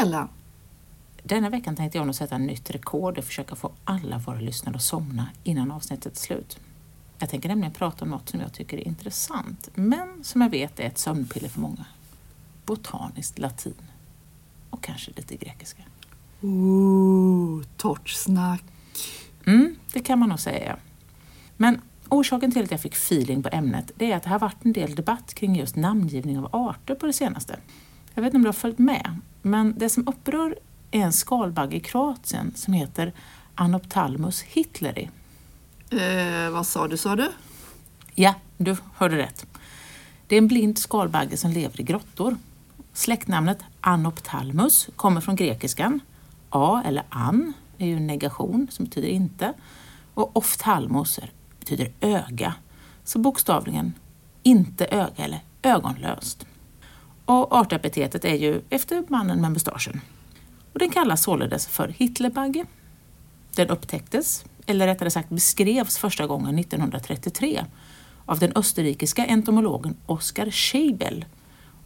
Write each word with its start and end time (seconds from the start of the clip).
Ellen! 0.00 0.28
Denna 1.22 1.50
veckan 1.50 1.76
tänkte 1.76 1.98
jag 1.98 2.06
nog 2.06 2.14
sätta 2.14 2.38
nytt 2.38 2.70
rekord 2.70 3.18
och 3.18 3.24
försöka 3.24 3.56
få 3.56 3.72
alla 3.84 4.18
våra 4.18 4.40
lyssnare 4.40 4.76
att 4.76 4.82
somna 4.82 5.28
innan 5.44 5.70
avsnittet 5.70 6.12
är 6.12 6.20
slut. 6.20 6.58
Jag 7.18 7.30
tänker 7.30 7.48
nämligen 7.48 7.72
prata 7.72 8.04
om 8.04 8.10
något 8.10 8.28
som 8.28 8.40
jag 8.40 8.52
tycker 8.52 8.76
är 8.76 8.88
intressant, 8.88 9.68
men 9.74 10.24
som 10.24 10.40
jag 10.40 10.50
vet 10.50 10.80
är 10.80 10.84
ett 10.84 10.98
sömnpiller 10.98 11.48
för 11.48 11.60
många. 11.60 11.84
Botaniskt 12.66 13.38
latin. 13.38 13.74
Och 14.70 14.82
kanske 14.82 15.10
lite 15.16 15.36
grekiska. 15.36 15.82
Ooh, 16.40 17.62
torrt 17.76 18.08
snack. 18.08 18.64
Mm, 19.46 19.76
det 19.92 20.00
kan 20.00 20.18
man 20.18 20.28
nog 20.28 20.40
säga. 20.40 20.76
Men 21.56 21.80
orsaken 22.08 22.52
till 22.52 22.64
att 22.64 22.70
jag 22.70 22.80
fick 22.80 22.94
feeling 22.94 23.42
på 23.42 23.48
ämnet 23.52 23.92
det 23.96 24.12
är 24.12 24.16
att 24.16 24.22
det 24.22 24.30
har 24.30 24.38
varit 24.38 24.64
en 24.64 24.72
del 24.72 24.94
debatt 24.94 25.34
kring 25.34 25.56
just 25.56 25.76
namngivning 25.76 26.38
av 26.38 26.48
arter 26.52 26.94
på 26.94 27.06
det 27.06 27.12
senaste. 27.12 27.58
Jag 28.18 28.22
vet 28.22 28.28
inte 28.28 28.36
om 28.36 28.42
du 28.42 28.48
har 28.48 28.52
följt 28.52 28.78
med, 28.78 29.20
men 29.42 29.74
det 29.76 29.88
som 29.88 30.08
upprör 30.08 30.58
är 30.90 31.00
en 31.00 31.12
skalbagge 31.12 31.76
i 31.76 31.80
Kroatien 31.80 32.52
som 32.56 32.72
heter 32.72 33.12
Anophthalmus 33.54 34.42
hitleri. 34.42 35.10
Eh, 35.90 36.50
vad 36.50 36.66
sa 36.66 36.88
du, 36.88 36.96
sa 36.96 37.16
du? 37.16 37.32
Ja, 38.14 38.34
du 38.56 38.76
hörde 38.94 39.16
rätt. 39.16 39.46
Det 40.26 40.34
är 40.34 40.38
en 40.38 40.48
blind 40.48 40.78
skalbagge 40.78 41.36
som 41.36 41.50
lever 41.50 41.80
i 41.80 41.82
grottor. 41.82 42.36
Släktnamnet 42.92 43.58
Anophthalmus 43.80 44.88
kommer 44.96 45.20
från 45.20 45.36
grekiskan. 45.36 46.00
A 46.50 46.82
eller 46.84 47.04
an 47.08 47.52
är 47.78 47.86
ju 47.86 47.96
en 47.96 48.06
negation 48.06 48.68
som 48.70 48.84
betyder 48.84 49.08
inte. 49.08 49.52
Och 50.14 50.36
ophthalmos 50.36 51.20
betyder 51.58 51.92
öga. 52.00 52.54
Så 53.04 53.18
bokstavligen 53.18 53.94
inte 54.42 54.86
öga 54.86 55.24
eller 55.24 55.40
ögonlöst. 55.62 56.46
Och 57.28 57.52
artepitetet 57.52 58.24
är 58.24 58.34
ju 58.34 58.62
efter 58.70 59.04
mannen 59.08 59.40
med 59.40 59.52
mustaschen. 59.52 60.00
Och 60.72 60.78
den 60.78 60.90
kallas 60.90 61.22
således 61.22 61.66
för 61.66 61.88
Hitlerbagge. 61.88 62.64
Den 63.54 63.68
upptäcktes, 63.68 64.44
eller 64.66 64.86
rättare 64.86 65.10
sagt 65.10 65.28
beskrevs 65.28 65.98
första 65.98 66.26
gången 66.26 66.58
1933 66.58 67.64
av 68.26 68.38
den 68.38 68.52
österrikiska 68.54 69.26
entomologen 69.26 69.96
Oskar 70.06 70.50
Scheibel. 70.50 71.24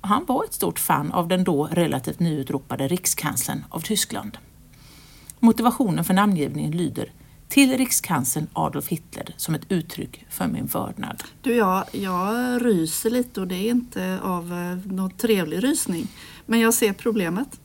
Och 0.00 0.08
han 0.08 0.24
var 0.24 0.44
ett 0.44 0.54
stort 0.54 0.78
fan 0.78 1.12
av 1.12 1.28
den 1.28 1.44
då 1.44 1.66
relativt 1.66 2.20
nyutropade 2.20 2.88
rikskanslern 2.88 3.64
av 3.68 3.80
Tyskland. 3.80 4.38
Motivationen 5.38 6.04
för 6.04 6.14
namngivningen 6.14 6.72
lyder 6.72 7.12
till 7.52 7.76
rikskanslern 7.78 8.46
Adolf 8.52 8.88
Hitler 8.88 9.34
som 9.36 9.54
ett 9.54 9.62
uttryck 9.68 10.26
för 10.30 10.46
min 10.46 10.66
vördnad. 10.66 11.22
Du, 11.40 11.54
jag, 11.54 11.84
jag 11.92 12.66
ryser 12.66 13.10
lite 13.10 13.40
och 13.40 13.46
det 13.46 13.54
är 13.54 13.70
inte 13.70 14.20
av 14.22 14.52
eh, 14.52 14.92
någon 14.92 15.10
trevlig 15.10 15.64
rysning. 15.64 16.06
Men 16.46 16.60
jag 16.60 16.74
ser 16.74 16.92
problemet. 16.92 17.60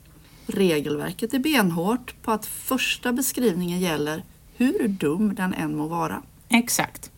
Regelverket 0.46 1.34
är 1.34 1.40
benhårt 1.40 2.22
på 2.22 2.32
att 2.32 2.46
första 2.46 3.14
beskrivningen 3.14 3.80
gäller 3.80 4.24
hur 4.56 4.88
dum 4.88 5.36
den 5.36 5.54
än 5.54 5.78
må 5.78 5.88
vara. 5.88 6.22
Exakt. 6.50 7.12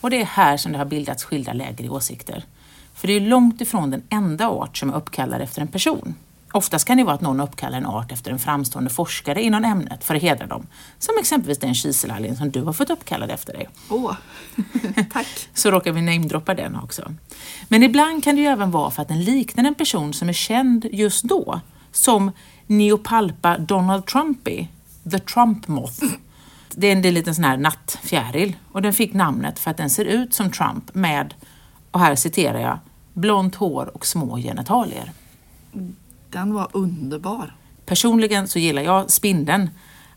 Och 0.00 0.10
det 0.10 0.20
är 0.20 0.24
här 0.24 0.56
som 0.56 0.72
det 0.72 0.78
har 0.78 0.84
bildats 0.84 1.24
skilda 1.24 1.52
läger 1.52 1.84
i 1.84 1.88
åsikter. 1.88 2.44
För 2.94 3.08
det 3.08 3.12
är 3.12 3.20
långt 3.20 3.60
ifrån 3.60 3.90
den 3.90 4.02
enda 4.08 4.48
art 4.48 4.76
som 4.76 4.90
är 4.90 4.96
uppkallad 4.96 5.40
efter 5.40 5.60
en 5.60 5.68
person. 5.68 6.14
Oftast 6.52 6.84
kan 6.84 6.96
det 6.96 7.04
vara 7.04 7.14
att 7.14 7.20
någon 7.20 7.40
uppkallar 7.40 7.78
en 7.78 7.86
art 7.86 8.12
efter 8.12 8.30
en 8.30 8.38
framstående 8.38 8.90
forskare 8.90 9.42
inom 9.42 9.64
ämnet 9.64 10.04
för 10.04 10.14
att 10.14 10.22
hedra 10.22 10.46
dem. 10.46 10.66
Som 10.98 11.14
exempelvis 11.20 11.58
den 11.58 11.74
kiselalgen 11.74 12.36
som 12.36 12.50
du 12.50 12.62
har 12.62 12.72
fått 12.72 12.90
uppkallad 12.90 13.30
efter 13.30 13.52
dig. 13.52 13.68
Åh, 13.88 14.14
tack! 15.12 15.48
Så 15.54 15.70
råkar 15.70 15.92
vi 15.92 16.02
namedroppa 16.02 16.54
den 16.54 16.76
också. 16.76 17.14
Men 17.68 17.82
ibland 17.82 18.24
kan 18.24 18.34
det 18.34 18.40
ju 18.40 18.46
även 18.46 18.70
vara 18.70 18.90
för 18.90 19.02
att 19.02 19.08
den 19.08 19.24
liknar 19.24 19.64
en 19.64 19.74
person 19.74 20.14
som 20.14 20.28
är 20.28 20.32
känd 20.32 20.86
just 20.92 21.24
då. 21.24 21.60
Som 21.92 22.30
Neopalpa 22.66 23.58
Donald 23.58 24.06
Trumpy, 24.06 24.66
the 25.10 25.18
Trump 25.18 25.68
Moth. 25.68 26.04
Det 26.70 26.86
är 26.86 26.92
en 26.92 27.02
liten 27.02 27.34
sån 27.34 27.44
här 27.44 27.56
nattfjäril 27.56 28.56
och 28.72 28.82
den 28.82 28.92
fick 28.92 29.14
namnet 29.14 29.58
för 29.58 29.70
att 29.70 29.76
den 29.76 29.90
ser 29.90 30.04
ut 30.04 30.34
som 30.34 30.50
Trump 30.50 30.94
med, 30.94 31.34
och 31.90 32.00
här 32.00 32.14
citerar 32.14 32.58
jag, 32.58 32.78
blont 33.12 33.54
hår 33.54 33.90
och 33.94 34.06
små 34.06 34.36
genitalier. 34.36 35.12
Den 36.32 36.54
var 36.54 36.68
underbar. 36.72 37.54
Personligen 37.86 38.48
så 38.48 38.58
gillar 38.58 38.82
jag 38.82 39.10
spindeln 39.10 39.70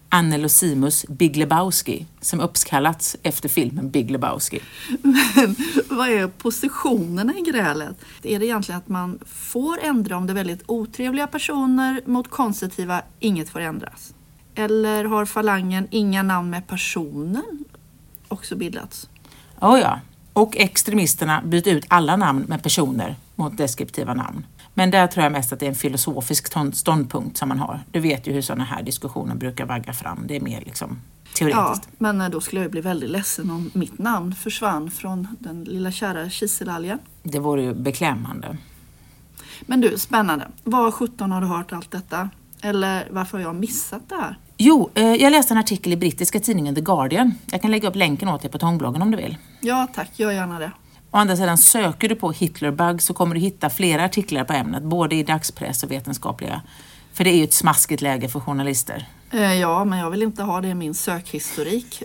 Annelosimus 0.09 1.06
Big 1.09 1.36
Lebowski 1.36 2.06
som 2.22 2.40
uppkallats 2.40 3.18
efter 3.24 3.50
filmen 3.50 3.90
Big 3.90 4.12
Lebowski. 4.12 4.59
Men 5.04 5.56
vad 5.90 6.09
är 6.09 6.28
positionerna 6.28 7.34
i 7.38 7.42
grälet? 7.42 7.96
Är 8.24 8.40
det 8.40 8.46
egentligen 8.46 8.80
att 8.80 8.88
man 8.88 9.20
får 9.25 9.80
ändra 9.84 10.18
om 10.18 10.28
det 10.28 10.34
är 10.34 10.36
väldigt 10.36 10.64
otrevliga 10.66 11.28
personer 11.28 12.02
mot 12.06 12.30
konstruktiva, 12.30 13.02
inget 13.20 13.50
får 13.50 13.59
ändras? 13.59 14.14
Eller 14.56 15.06
har 15.06 15.25
falangen 15.25 15.88
inga 15.92 16.24
namn 16.24 16.50
med 16.50 16.68
personen 16.68 17.66
också 18.28 18.56
bildats? 18.56 19.09
Oh 19.62 19.80
ja, 19.80 20.00
och 20.34 20.58
extremisterna 20.58 21.42
byter 21.46 21.68
ut 21.68 21.86
alla 21.88 22.16
namn 22.16 22.46
med 22.48 22.64
personer 22.64 23.16
mot 23.36 23.58
deskriptiva 23.58 24.14
namn. 24.14 24.46
Men 24.78 24.91
där 24.91 25.08
tror 25.08 25.24
jag 25.24 25.31
mest 25.31 25.53
att 25.53 25.59
det 25.59 25.66
är 25.66 25.69
en 25.69 25.75
filosofisk 25.75 26.47
ståndpunkt 26.74 27.38
som 27.38 27.50
man 27.50 27.59
har. 27.59 27.80
Du 27.91 28.00
vet 28.00 28.28
ju 28.28 28.34
hur 28.34 28.41
sådana 28.41 28.63
här 28.63 28.84
diskussioner 28.84 29.36
brukar 29.36 29.66
vagga 29.66 29.94
fram. 29.94 30.24
Det 30.28 30.36
är 30.36 30.41
mer 30.41 30.62
liksom 30.66 31.02
teoretiskt. 31.36 31.90
Ja, 31.91 31.96
men 31.97 32.22
eh, 32.22 32.30
då 32.30 32.41
skulle 32.41 32.62
jag 32.62 32.72
bli 32.72 32.81
väldigt 32.81 33.09
ledsen 33.09 33.52
om 33.52 33.72
mitt 33.74 33.97
namn 33.97 34.36
försvann 34.36 34.91
från 34.91 35.28
den 35.40 35.63
lilla 35.63 35.91
kära 35.91 36.30
kiselalgen. 36.30 37.00
Det 37.24 37.40
vore 37.40 37.62
ju 37.62 37.74
beklämmande. 37.74 38.58
Men 39.62 39.81
du, 39.81 39.97
spännande. 39.97 40.47
Var 40.63 40.92
17 40.92 41.31
har 41.31 41.42
du 41.42 41.47
hört 41.47 41.74
allt 41.74 41.92
detta? 41.92 42.30
Eller 42.62 43.07
varför 43.12 43.38
har 43.38 43.46
jag 43.46 43.56
missat 43.56 44.09
det 44.09 44.16
här? 44.16 44.38
Jo, 44.57 44.90
eh, 44.94 45.03
jag 45.03 45.31
läste 45.31 45.53
en 45.53 45.57
artikel 45.57 45.94
i 45.94 45.97
brittiska 45.97 46.40
tidningen 46.40 46.75
The 46.75 46.81
Guardian. 46.81 47.34
Jag 47.52 47.62
kan 47.62 47.72
lägga 47.72 47.90
upp 47.90 47.96
länken 47.96 48.30
åt 48.30 48.42
dig 48.42 48.52
på 48.52 48.57
tångbloggen 48.57 49.02
om 49.02 49.12
du 49.12 49.18
vill. 49.18 49.38
Ja 49.62 49.88
tack, 49.96 50.19
gör 50.19 50.31
gärna 50.31 50.59
det. 50.59 50.72
Å 51.16 51.18
andra 51.18 51.36
sidan, 51.36 51.58
söker 51.58 52.09
du 52.09 52.16
på 52.16 52.31
Hitlerbug 52.31 53.02
så 53.02 53.14
kommer 53.14 53.36
du 53.36 53.42
hitta 53.42 53.70
flera 53.70 54.06
artiklar 54.06 54.44
på 54.44 54.53
ämnet, 54.53 54.84
både 54.84 55.16
i 55.16 55.24
dagspress 55.24 55.84
och 55.84 55.92
vetenskapliga. 55.92 56.62
För 57.14 57.24
det 57.24 57.30
är 57.30 57.38
ju 57.38 57.44
ett 57.44 57.53
smaskigt 57.53 58.02
läge 58.02 58.30
för 58.30 58.40
journalister. 58.40 59.08
Eh, 59.31 59.54
ja, 59.54 59.86
men 59.86 60.00
jag 60.00 60.09
vill 60.09 60.24
inte 60.24 60.44
ha 60.44 60.62
det 60.62 60.68
i 60.68 60.75
min 60.75 60.94
sökhistorik. 60.94 62.04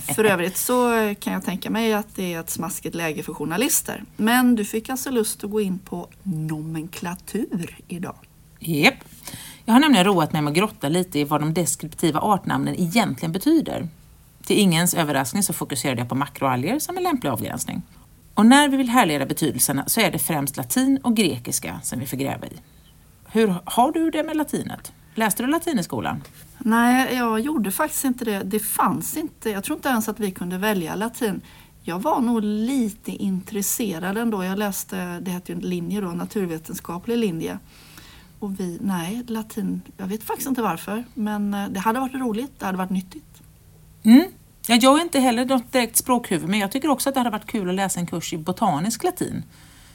för 0.14 0.24
övrigt 0.24 0.56
så 0.56 0.90
kan 1.20 1.32
jag 1.32 1.44
tänka 1.44 1.70
mig 1.70 1.92
att 1.92 2.16
det 2.16 2.34
är 2.34 2.40
ett 2.40 2.50
smaskigt 2.50 2.94
läge 2.94 3.22
för 3.22 3.34
journalister. 3.34 4.04
Men 4.16 4.54
du 4.54 4.64
fick 4.64 4.88
alltså 4.88 5.10
lust 5.10 5.44
att 5.44 5.50
gå 5.50 5.60
in 5.60 5.78
på 5.78 6.08
nomenklatur 6.22 7.78
idag. 7.88 8.16
Japp. 8.58 8.94
Jag 9.64 9.72
har 9.72 9.80
nämligen 9.80 10.04
roat 10.04 10.32
mig 10.32 10.42
med 10.42 10.50
att 10.50 10.56
grotta 10.56 10.88
lite 10.88 11.18
i 11.18 11.24
vad 11.24 11.40
de 11.40 11.54
deskriptiva 11.54 12.20
artnamnen 12.20 12.74
egentligen 12.78 13.32
betyder. 13.32 13.88
Till 14.48 14.58
ingens 14.58 14.94
överraskning 14.94 15.42
så 15.42 15.52
fokuserade 15.52 16.00
jag 16.00 16.08
på 16.08 16.14
makroalger 16.14 16.78
som 16.78 16.96
en 16.96 17.02
lämplig 17.02 17.30
avgränsning. 17.30 17.82
Och 18.34 18.46
när 18.46 18.68
vi 18.68 18.76
vill 18.76 18.88
härleda 18.88 19.26
betydelserna 19.26 19.84
så 19.86 20.00
är 20.00 20.10
det 20.10 20.18
främst 20.18 20.56
latin 20.56 20.98
och 21.02 21.16
grekiska 21.16 21.80
som 21.82 22.00
vi 22.00 22.06
får 22.06 22.16
gräva 22.16 22.46
i. 22.46 22.52
Hur 23.32 23.54
har 23.64 23.92
du 23.92 24.10
det 24.10 24.22
med 24.22 24.36
latinet? 24.36 24.92
Läste 25.14 25.42
du 25.42 25.46
latin 25.46 25.78
i 25.78 25.82
skolan? 25.82 26.22
Nej, 26.58 27.16
jag 27.16 27.40
gjorde 27.40 27.70
faktiskt 27.70 28.04
inte 28.04 28.24
det. 28.24 28.42
Det 28.44 28.60
fanns 28.60 29.16
inte. 29.16 29.50
Jag 29.50 29.64
tror 29.64 29.76
inte 29.76 29.88
ens 29.88 30.08
att 30.08 30.20
vi 30.20 30.30
kunde 30.30 30.58
välja 30.58 30.94
latin. 30.94 31.40
Jag 31.82 32.02
var 32.02 32.20
nog 32.20 32.42
lite 32.42 33.10
intresserad 33.10 34.18
ändå. 34.18 34.44
Jag 34.44 34.58
läste, 34.58 35.20
det 35.20 35.30
hette 35.30 35.52
ju 35.52 35.56
en 35.58 35.64
linje 35.64 36.00
då, 36.00 36.08
naturvetenskaplig 36.08 37.18
linje. 37.18 37.58
Och 38.38 38.60
vi, 38.60 38.78
nej, 38.80 39.24
latin, 39.26 39.82
jag 39.96 40.06
vet 40.06 40.22
faktiskt 40.22 40.48
inte 40.48 40.62
varför. 40.62 41.04
Men 41.14 41.54
eh, 41.54 41.68
det 41.68 41.80
hade 41.80 42.00
varit 42.00 42.14
roligt, 42.14 42.52
det 42.58 42.66
hade 42.66 42.78
varit 42.78 42.90
nyttigt. 42.90 43.42
Mm. 44.02 44.24
Ja, 44.70 44.76
jag 44.80 44.98
är 44.98 45.02
inte 45.02 45.20
heller 45.20 45.44
något 45.44 45.72
direkt 45.72 45.96
språkhuvud, 45.96 46.48
men 46.48 46.58
jag 46.58 46.72
tycker 46.72 46.90
också 46.90 47.08
att 47.08 47.14
det 47.14 47.20
hade 47.20 47.30
varit 47.30 47.46
kul 47.46 47.68
att 47.68 47.74
läsa 47.74 48.00
en 48.00 48.06
kurs 48.06 48.32
i 48.32 48.38
botanisk 48.38 49.04
latin. 49.04 49.44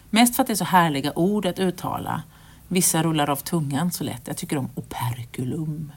Mest 0.09 0.35
för 0.35 0.43
att 0.43 0.47
det 0.47 0.53
är 0.53 0.55
så 0.55 0.63
härliga 0.63 1.11
ord 1.15 1.45
att 1.45 1.59
uttala. 1.59 2.23
Vissa 2.67 3.03
rullar 3.03 3.29
av 3.29 3.35
tungan 3.35 3.91
så 3.91 4.03
lätt. 4.03 4.21
Jag 4.25 4.37
tycker 4.37 4.57
om 4.57 4.69
operculum. 4.75 5.91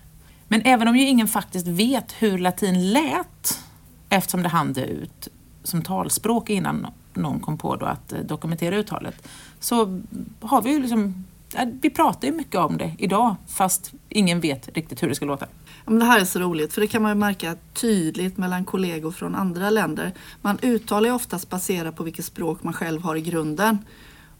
Men 0.49 0.63
även 0.65 0.89
om 0.89 0.97
ju 0.97 1.07
ingen 1.07 1.29
faktiskt 1.29 1.67
vet 1.67 2.13
hur 2.19 2.39
latin 2.39 2.93
lät, 2.93 3.65
eftersom 4.09 4.43
det 4.43 4.49
hann 4.49 4.79
ut 4.79 5.29
som 5.63 5.83
talspråk 5.83 6.51
innan 6.51 6.87
någon 7.15 7.41
kom 7.41 7.59
på 7.59 7.77
då 7.77 7.87
att 7.87 8.13
eh, 8.13 8.19
dokumentera 8.19 8.77
uttalet, 8.77 9.29
så 9.61 10.01
har 10.41 10.63
vi 10.63 10.71
ju 10.71 10.83
liksom 10.83 11.25
eh, 11.55 11.69
vi 11.81 11.91
pratar 11.91 12.29
ju 12.29 12.35
mycket 12.35 12.57
om 12.57 12.79
det 12.79 12.95
idag 12.99 13.37
fast 13.47 13.93
ingen 14.09 14.41
vet 14.41 14.69
riktigt 14.69 15.03
hur 15.03 15.09
det 15.09 15.15
ska 15.15 15.25
låta. 15.25 15.47
Men 15.87 15.99
det 15.99 16.05
här 16.05 16.21
är 16.21 16.25
så 16.25 16.39
roligt 16.39 16.73
för 16.73 16.81
det 16.81 16.87
kan 16.87 17.03
man 17.03 17.11
ju 17.11 17.15
märka 17.15 17.57
tydligt 17.75 18.37
mellan 18.37 18.65
kollegor 18.65 19.11
från 19.11 19.35
andra 19.35 19.71
länder. 19.71 20.13
Man 20.43 20.59
uttalar 20.63 21.09
ju 21.09 21.15
oftast 21.15 21.51
baserat 21.51 21.97
på 21.97 22.03
vilket 22.03 22.25
språk 22.25 22.63
man 22.63 22.73
själv 22.73 23.03
har 23.03 23.17
i 23.17 23.21
grunden. 23.21 23.79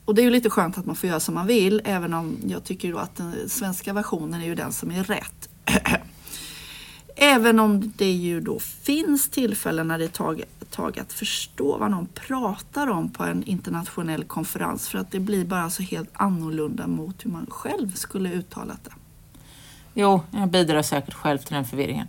Och 0.05 0.15
det 0.15 0.23
är 0.23 0.25
ju 0.25 0.31
lite 0.31 0.51
skönt 0.51 0.79
att 0.79 0.87
man 0.87 0.97
får 0.97 1.09
göra 1.09 1.21
som 1.21 1.35
man 1.35 1.47
vill 1.47 1.83
även 1.85 2.15
om 2.15 2.37
jag 2.47 2.65
tycker 2.65 2.93
då 2.93 2.99
att 2.99 3.17
den 3.17 3.49
svenska 3.49 3.93
versionen 3.93 4.43
är 4.43 4.47
ju 4.47 4.55
den 4.55 4.73
som 4.73 4.91
är 4.91 5.05
rätt. 5.05 5.49
Även 7.19 7.61
om 7.61 7.93
det 7.97 8.13
ju 8.13 8.41
då 8.41 8.59
finns 8.59 9.29
tillfällen 9.29 9.89
när 9.89 9.99
det 9.99 10.05
är 10.05 10.09
tag, 10.09 10.43
tag 10.71 10.99
att 10.99 11.13
förstå 11.13 11.79
vad 11.79 11.91
någon 11.91 12.07
pratar 12.07 12.87
om 12.87 13.11
på 13.11 13.25
en 13.25 13.43
internationell 13.43 14.25
konferens 14.25 14.89
för 14.89 14.99
att 14.99 15.11
det 15.11 15.21
blir 15.21 15.45
bara 15.45 15.71
så 15.71 15.83
helt 15.83 16.11
annorlunda 16.13 16.87
mot 16.87 17.25
hur 17.25 17.31
man 17.31 17.47
själv 17.51 17.93
skulle 17.93 18.33
uttalat 18.33 18.85
det. 18.85 18.91
Jo, 19.99 20.21
jag 20.31 20.49
bidrar 20.49 20.83
säkert 20.83 21.15
själv 21.15 21.39
till 21.39 21.55
den 21.55 21.65
förvirringen. 21.65 22.09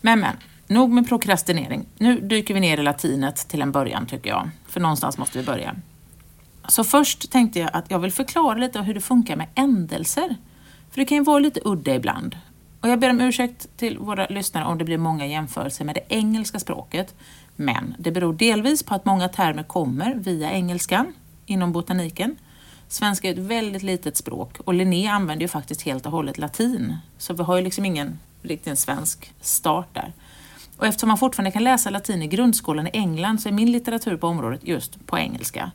Men 0.00 0.20
men, 0.20 0.36
nog 0.66 0.90
med 0.90 1.08
prokrastinering. 1.08 1.86
Nu 1.98 2.20
dyker 2.20 2.54
vi 2.54 2.60
ner 2.60 2.78
i 2.78 2.82
latinet 2.82 3.48
till 3.48 3.62
en 3.62 3.72
början 3.72 4.06
tycker 4.06 4.30
jag. 4.30 4.50
För 4.68 4.80
någonstans 4.80 5.18
måste 5.18 5.38
vi 5.38 5.44
börja. 5.44 5.74
Så 6.68 6.84
först 6.84 7.30
tänkte 7.30 7.58
jag 7.58 7.70
att 7.72 7.90
jag 7.90 7.98
vill 7.98 8.12
förklara 8.12 8.54
lite 8.54 8.78
hur 8.80 8.94
det 8.94 9.00
funkar 9.00 9.36
med 9.36 9.46
ändelser. 9.54 10.36
För 10.90 11.00
det 11.00 11.04
kan 11.04 11.16
ju 11.18 11.24
vara 11.24 11.38
lite 11.38 11.60
udda 11.64 11.94
ibland. 11.94 12.36
Och 12.80 12.88
jag 12.88 13.00
ber 13.00 13.10
om 13.10 13.20
ursäkt 13.20 13.76
till 13.76 13.98
våra 13.98 14.26
lyssnare 14.26 14.64
om 14.64 14.78
det 14.78 14.84
blir 14.84 14.98
många 14.98 15.26
jämförelser 15.26 15.84
med 15.84 15.94
det 15.94 16.14
engelska 16.14 16.58
språket. 16.58 17.14
Men 17.56 17.94
det 17.98 18.10
beror 18.10 18.32
delvis 18.32 18.82
på 18.82 18.94
att 18.94 19.04
många 19.04 19.28
termer 19.28 19.62
kommer 19.62 20.14
via 20.14 20.50
engelskan 20.50 21.12
inom 21.46 21.72
botaniken. 21.72 22.36
Svenska 22.92 23.28
är 23.28 23.32
ett 23.32 23.38
väldigt 23.38 23.82
litet 23.82 24.16
språk 24.16 24.60
och 24.64 24.74
Linné 24.74 25.06
använder 25.06 25.42
ju 25.42 25.48
faktiskt 25.48 25.82
helt 25.82 26.06
och 26.06 26.12
hållet 26.12 26.38
latin. 26.38 26.96
Så 27.18 27.34
vi 27.34 27.42
har 27.42 27.56
ju 27.56 27.62
liksom 27.62 27.84
ingen 27.84 28.18
riktigt 28.42 28.78
svensk 28.78 29.32
start 29.40 29.88
där. 29.92 30.12
Och 30.76 30.86
eftersom 30.86 31.08
man 31.08 31.18
fortfarande 31.18 31.50
kan 31.50 31.64
läsa 31.64 31.90
latin 31.90 32.22
i 32.22 32.26
grundskolan 32.26 32.86
i 32.86 32.90
England 32.92 33.42
så 33.42 33.48
är 33.48 33.52
min 33.52 33.72
litteratur 33.72 34.16
på 34.16 34.26
området 34.26 34.60
just 34.64 35.06
på 35.06 35.18
engelska. 35.18 35.70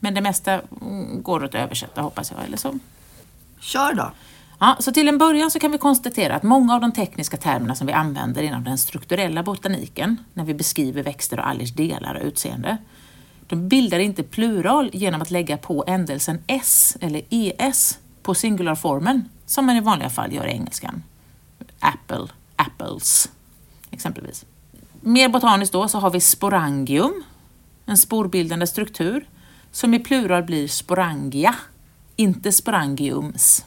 Men 0.00 0.14
det 0.14 0.20
mesta 0.20 0.60
mm, 0.80 1.22
går 1.22 1.44
att 1.44 1.54
översätta 1.54 2.00
hoppas 2.00 2.30
jag, 2.30 2.44
eller 2.44 2.56
så. 2.56 2.78
Kör 3.60 3.94
då! 3.94 4.10
Ja, 4.58 4.76
så 4.80 4.92
till 4.92 5.08
en 5.08 5.18
början 5.18 5.50
så 5.50 5.58
kan 5.58 5.72
vi 5.72 5.78
konstatera 5.78 6.34
att 6.34 6.42
många 6.42 6.74
av 6.74 6.80
de 6.80 6.92
tekniska 6.92 7.36
termerna 7.36 7.74
som 7.74 7.86
vi 7.86 7.92
använder 7.92 8.42
inom 8.42 8.64
den 8.64 8.78
strukturella 8.78 9.42
botaniken, 9.42 10.16
när 10.34 10.44
vi 10.44 10.54
beskriver 10.54 11.02
växter 11.02 11.40
och 11.40 11.48
algers 11.48 11.72
delar 11.72 12.14
och 12.14 12.26
utseende, 12.26 12.78
de 13.50 13.68
bildar 13.68 13.98
inte 13.98 14.22
plural 14.22 14.90
genom 14.92 15.22
att 15.22 15.30
lägga 15.30 15.56
på 15.56 15.84
ändelsen 15.86 16.38
s 16.46 16.96
eller 17.00 17.22
es 17.30 17.98
på 18.22 18.34
singularformen, 18.34 19.24
som 19.46 19.66
man 19.66 19.76
i 19.76 19.80
vanliga 19.80 20.10
fall 20.10 20.32
gör 20.32 20.46
i 20.46 20.50
engelskan. 20.50 21.02
Apple, 21.78 22.26
apples, 22.56 23.30
exempelvis. 23.90 24.44
Mer 25.00 25.28
botaniskt 25.28 25.72
då 25.72 25.88
så 25.88 25.98
har 25.98 26.10
vi 26.10 26.20
sporangium, 26.20 27.22
en 27.86 27.96
sporbildande 27.96 28.66
struktur, 28.66 29.28
som 29.72 29.94
i 29.94 29.98
plural 29.98 30.42
blir 30.42 30.68
sporangia, 30.68 31.54
inte 32.16 32.52
sporangiums. 32.52 33.64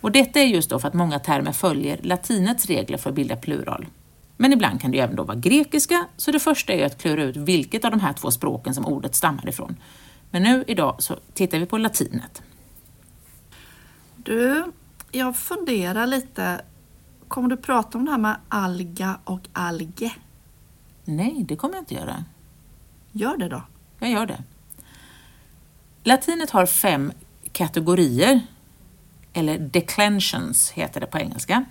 Och 0.00 0.12
detta 0.12 0.40
är 0.40 0.46
just 0.46 0.70
då 0.70 0.78
för 0.78 0.88
att 0.88 0.94
många 0.94 1.18
termer 1.18 1.52
följer 1.52 1.98
latinets 2.02 2.66
regler 2.66 2.98
för 2.98 3.10
att 3.10 3.16
bilda 3.16 3.36
plural. 3.36 3.86
Men 4.40 4.52
ibland 4.52 4.80
kan 4.80 4.90
det 4.90 4.98
även 4.98 5.16
då 5.16 5.22
vara 5.22 5.36
grekiska, 5.36 6.06
så 6.16 6.30
det 6.30 6.38
första 6.38 6.72
är 6.72 6.86
att 6.86 6.98
klura 7.02 7.22
ut 7.22 7.36
vilket 7.36 7.84
av 7.84 7.90
de 7.90 8.00
här 8.00 8.12
två 8.12 8.30
språken 8.30 8.74
som 8.74 8.86
ordet 8.86 9.14
stammar 9.14 9.48
ifrån. 9.48 9.76
Men 10.30 10.42
nu 10.42 10.64
idag 10.66 10.96
så 10.98 11.16
tittar 11.34 11.58
vi 11.58 11.66
på 11.66 11.78
latinet. 11.78 12.42
Du, 14.16 14.64
jag 15.12 15.36
funderar 15.36 16.06
lite. 16.06 16.60
Kommer 17.28 17.48
du 17.48 17.56
prata 17.56 17.98
om 17.98 18.04
det 18.04 18.10
här 18.10 18.18
med 18.18 18.36
alga 18.48 19.18
och 19.24 19.40
alge? 19.52 20.12
Nej, 21.04 21.44
det 21.48 21.56
kommer 21.56 21.74
jag 21.74 21.82
inte 21.82 21.94
göra. 21.94 22.24
Gör 23.12 23.36
det 23.36 23.48
då. 23.48 23.62
Jag 23.98 24.10
gör 24.10 24.26
det. 24.26 24.42
Latinet 26.04 26.50
har 26.50 26.66
fem 26.66 27.12
kategorier, 27.52 28.40
eller 29.32 29.58
declensions 29.58 30.70
heter 30.70 31.00
det 31.00 31.06
på 31.06 31.18
engelska, 31.18 31.64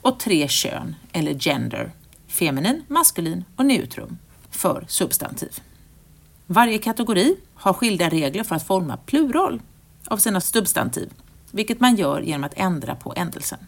och 0.00 0.20
tre 0.20 0.48
kön, 0.48 0.94
eller 1.12 1.34
gender, 1.34 1.92
feminin, 2.32 2.84
maskulin 2.88 3.44
och 3.56 3.66
neutrum, 3.66 4.18
för 4.50 4.84
substantiv. 4.88 5.60
Varje 6.46 6.78
kategori 6.78 7.36
har 7.54 7.72
skilda 7.72 8.08
regler 8.08 8.44
för 8.44 8.56
att 8.56 8.66
forma 8.66 8.96
plural 8.96 9.60
av 10.06 10.16
sina 10.16 10.40
substantiv, 10.40 11.10
vilket 11.50 11.80
man 11.80 11.96
gör 11.96 12.20
genom 12.20 12.44
att 12.44 12.54
ändra 12.56 12.94
på 12.94 13.12
ändelsen. 13.16 13.58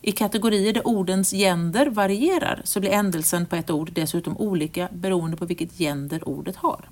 I 0.00 0.12
kategorier 0.12 0.72
där 0.72 0.86
ordens 0.86 1.30
gender 1.30 1.86
varierar 1.86 2.60
så 2.64 2.80
blir 2.80 2.90
ändelsen 2.90 3.46
på 3.46 3.56
ett 3.56 3.70
ord 3.70 3.90
dessutom 3.92 4.36
olika 4.36 4.88
beroende 4.92 5.36
på 5.36 5.44
vilket 5.44 5.78
gender 5.78 6.28
ordet 6.28 6.56
har. 6.56 6.88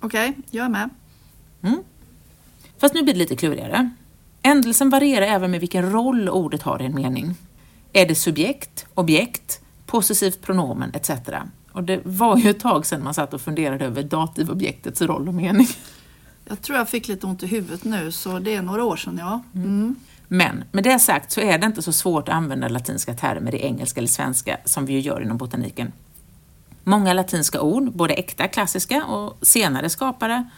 Okej, 0.00 0.30
okay, 0.30 0.42
jag 0.50 0.64
är 0.64 0.70
med. 0.70 0.90
Mm. 1.62 1.82
Fast 2.78 2.94
nu 2.94 3.02
blir 3.02 3.14
det 3.14 3.18
lite 3.18 3.36
klurigare. 3.36 3.90
Ändelsen 4.42 4.90
varierar 4.90 5.26
även 5.26 5.50
med 5.50 5.60
vilken 5.60 5.92
roll 5.92 6.28
ordet 6.28 6.62
har 6.62 6.82
i 6.82 6.86
en 6.86 6.94
mening. 6.94 7.34
Är 7.92 8.06
det 8.06 8.14
subjekt, 8.14 8.86
objekt, 8.94 9.60
possessivt 9.86 10.42
pronomen 10.42 10.90
etc. 10.94 11.10
Och 11.72 11.84
det 11.84 12.00
var 12.04 12.36
ju 12.36 12.50
ett 12.50 12.60
tag 12.60 12.86
sedan 12.86 13.04
man 13.04 13.14
satt 13.14 13.34
och 13.34 13.40
funderade 13.40 13.84
över 13.84 14.02
dativobjektets 14.02 15.02
roll 15.02 15.28
och 15.28 15.34
mening. 15.34 15.68
Jag 16.48 16.62
tror 16.62 16.78
jag 16.78 16.88
fick 16.88 17.08
lite 17.08 17.26
ont 17.26 17.42
i 17.42 17.46
huvudet 17.46 17.84
nu, 17.84 18.12
så 18.12 18.38
det 18.38 18.54
är 18.54 18.62
några 18.62 18.84
år 18.84 18.96
sedan, 18.96 19.18
ja. 19.18 19.42
Mm. 19.54 19.96
Men 20.28 20.64
med 20.72 20.84
det 20.84 20.98
sagt 20.98 21.32
så 21.32 21.40
är 21.40 21.58
det 21.58 21.66
inte 21.66 21.82
så 21.82 21.92
svårt 21.92 22.28
att 22.28 22.34
använda 22.34 22.68
latinska 22.68 23.14
termer 23.14 23.54
i 23.54 23.62
engelska 23.62 24.00
eller 24.00 24.08
svenska 24.08 24.58
som 24.64 24.86
vi 24.86 24.92
ju 24.92 25.00
gör 25.00 25.22
inom 25.22 25.36
botaniken. 25.36 25.92
Många 26.84 27.12
latinska 27.12 27.60
ord, 27.60 27.92
både 27.92 28.14
äkta 28.14 28.48
klassiska 28.48 29.04
och 29.04 29.46
senare 29.46 29.90
skapade, 29.90 30.50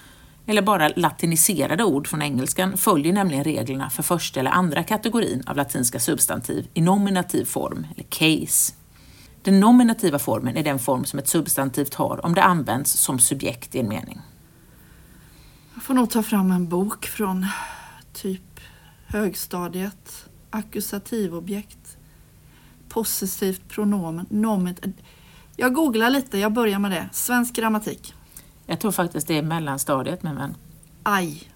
eller 0.46 0.62
bara 0.62 0.88
latiniserade 0.88 1.84
ord 1.84 2.08
från 2.08 2.22
engelskan, 2.22 2.76
följer 2.76 3.12
nämligen 3.12 3.44
reglerna 3.44 3.90
för 3.90 4.02
första 4.02 4.40
eller 4.40 4.50
andra 4.50 4.82
kategorin 4.82 5.42
av 5.46 5.56
latinska 5.56 6.00
substantiv 6.00 6.68
i 6.74 6.80
nominativ 6.80 7.44
form, 7.44 7.86
eller 7.94 8.04
case. 8.08 8.72
Den 9.46 9.60
nominativa 9.60 10.18
formen 10.18 10.56
är 10.56 10.64
den 10.64 10.78
form 10.78 11.04
som 11.04 11.18
ett 11.18 11.28
substantiv 11.28 11.88
har 11.94 12.26
om 12.26 12.34
det 12.34 12.42
används 12.42 12.92
som 12.92 13.18
subjekt 13.18 13.74
i 13.74 13.78
en 13.78 13.88
mening. 13.88 14.20
Jag 15.74 15.82
får 15.82 15.94
nog 15.94 16.10
ta 16.10 16.22
fram 16.22 16.50
en 16.50 16.68
bok 16.68 17.06
från 17.06 17.46
typ 18.12 18.60
högstadiet. 19.06 20.28
Ackusativobjekt. 20.50 21.96
Possessivt 22.88 23.68
pronomen. 23.68 24.26
Nomit. 24.30 24.84
Jag 25.56 25.74
googlar 25.74 26.10
lite, 26.10 26.38
jag 26.38 26.52
börjar 26.52 26.78
med 26.78 26.90
det. 26.90 27.08
Svensk 27.12 27.54
grammatik. 27.54 28.14
Jag 28.66 28.80
tror 28.80 28.92
faktiskt 28.92 29.28
det 29.28 29.38
är 29.38 29.42
mellanstadiet, 29.42 30.22
men 30.22 30.34
men. 30.34 30.54
Aj. 31.02 31.48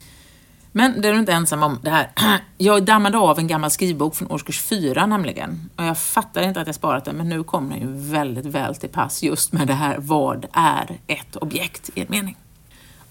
Men 0.72 1.00
det 1.00 1.08
är 1.08 1.12
du 1.12 1.18
inte 1.18 1.32
ensam 1.32 1.62
om 1.62 1.78
det 1.82 1.90
här. 1.90 2.10
Jag 2.58 2.84
dammade 2.84 3.18
av 3.18 3.38
en 3.38 3.46
gammal 3.46 3.70
skrivbok 3.70 4.14
från 4.14 4.30
årskurs 4.30 4.60
fyra 4.60 5.06
nämligen. 5.06 5.70
Och 5.76 5.84
jag 5.84 5.98
fattar 5.98 6.42
inte 6.42 6.60
att 6.60 6.66
jag 6.66 6.74
sparat 6.74 7.04
den, 7.04 7.16
men 7.16 7.28
nu 7.28 7.42
kommer 7.44 7.70
den 7.70 7.88
ju 7.88 8.10
väldigt 8.12 8.46
väl 8.46 8.76
till 8.76 8.88
pass 8.88 9.22
just 9.22 9.52
med 9.52 9.66
det 9.66 9.74
här 9.74 9.96
vad 9.98 10.46
är 10.52 10.98
ett 11.06 11.36
objekt 11.36 11.90
i 11.94 12.00
en 12.00 12.06
mening. 12.08 12.36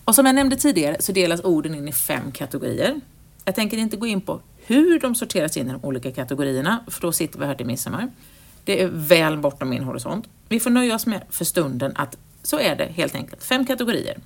Och 0.06 0.16
som 0.16 0.26
jag 0.26 0.36
nämnde 0.36 0.56
tidigare 0.56 0.98
så 1.00 1.12
delas 1.12 1.44
orden 1.44 1.76
in 1.76 1.88
i 1.88 1.92
fem 1.92 2.32
kategorier. 2.32 3.02
Jag 3.46 3.56
tänker 3.56 3.78
inte 3.78 3.98
gå 3.98 4.08
in 4.08 4.22
på 4.22 4.42
hur 4.66 5.00
de 5.00 5.16
sorteras 5.16 5.58
in 5.58 5.70
i 5.70 5.72
de 5.72 5.86
olika 5.86 6.12
kategorierna, 6.12 6.84
för 6.88 7.02
då 7.02 7.12
sitter 7.12 7.40
vi 7.40 7.46
här 7.46 7.56
till 7.56 7.66
midsommar. 7.66 8.12
Det 8.64 8.82
är 8.82 8.88
väl 8.88 9.38
bortom 9.38 9.70
min 9.70 9.84
horisont. 9.84 10.30
Vi 10.50 10.60
får 10.60 10.70
nöja 10.70 10.96
oss 10.96 11.06
med 11.06 11.22
för 11.30 11.46
stunden 11.46 11.92
att 11.96 12.18
så 12.44 12.60
är 12.60 12.76
det 12.76 12.86
helt 12.86 13.16
enkelt 13.16 13.44
fem 13.44 13.66
kategorier. 13.66 14.18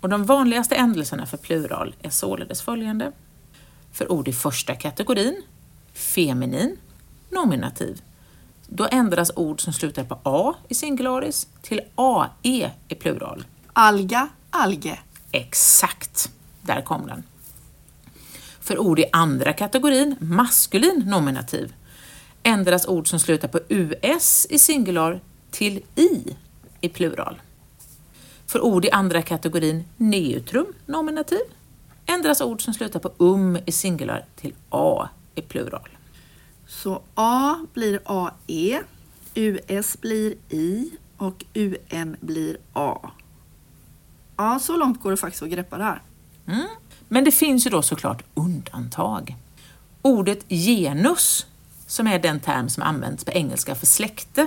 Och 0.00 0.08
de 0.08 0.24
vanligaste 0.24 0.74
ändelserna 0.74 1.26
för 1.26 1.36
plural 1.36 1.94
är 2.02 2.10
således 2.10 2.62
följande. 2.62 3.12
För 3.92 4.12
ord 4.12 4.28
i 4.28 4.32
första 4.32 4.74
kategorin, 4.74 5.42
feminin, 5.92 6.76
nominativ, 7.30 8.02
då 8.66 8.88
ändras 8.90 9.30
ord 9.36 9.60
som 9.60 9.72
slutar 9.72 10.04
på 10.04 10.18
a 10.22 10.54
i 10.68 10.74
singularis 10.74 11.48
till 11.62 11.80
ae 11.94 12.70
i 12.88 12.94
plural. 12.94 13.44
Alga, 13.72 14.28
alge. 14.50 14.98
Exakt, 15.32 16.30
där 16.62 16.82
kom 16.82 17.06
den. 17.06 17.22
För 18.60 18.78
ord 18.78 18.98
i 18.98 19.04
andra 19.12 19.52
kategorin, 19.52 20.16
maskulin 20.20 21.02
nominativ, 21.06 21.74
ändras 22.42 22.88
ord 22.88 23.08
som 23.08 23.18
slutar 23.18 23.48
på 23.48 23.60
us 24.02 24.46
i 24.50 24.58
singular 24.58 25.20
till 25.50 25.82
i 25.94 26.36
i 26.80 26.88
plural. 26.88 27.40
För 28.50 28.60
ord 28.60 28.84
i 28.84 28.90
andra 28.90 29.22
kategorin 29.22 29.84
neutrum 29.96 30.66
nominativ 30.86 31.40
ändras 32.06 32.40
ord 32.40 32.62
som 32.62 32.74
slutar 32.74 33.00
på 33.00 33.12
um 33.18 33.58
i 33.66 33.72
singular 33.72 34.24
till 34.36 34.54
a 34.70 35.08
i 35.34 35.42
plural. 35.42 35.88
Så 36.66 37.02
a 37.14 37.56
blir 37.74 38.00
ae, 38.04 38.82
us 39.68 40.00
blir 40.00 40.34
i 40.48 40.90
och 41.16 41.44
um 41.54 42.16
blir 42.20 42.56
a. 42.72 43.10
Ja, 44.36 44.58
så 44.58 44.76
långt 44.76 45.02
går 45.02 45.10
det 45.10 45.16
faktiskt 45.16 45.42
att 45.42 45.50
greppa 45.50 45.78
det 45.78 45.84
här. 45.84 46.02
Mm. 46.46 46.68
Men 47.08 47.24
det 47.24 47.32
finns 47.32 47.66
ju 47.66 47.70
då 47.70 47.82
såklart 47.82 48.22
undantag. 48.34 49.36
Ordet 50.02 50.48
genus, 50.48 51.46
som 51.86 52.06
är 52.06 52.18
den 52.18 52.40
term 52.40 52.68
som 52.68 52.82
används 52.82 53.24
på 53.24 53.30
engelska 53.30 53.74
för 53.74 53.86
släkte, 53.86 54.46